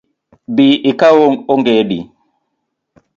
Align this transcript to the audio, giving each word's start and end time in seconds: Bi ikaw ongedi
Bi 0.55 0.67
ikaw 0.91 1.17
ongedi 1.53 1.99